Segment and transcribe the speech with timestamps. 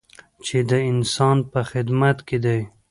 [0.45, 2.59] چې د انسان په خدمت کې دی.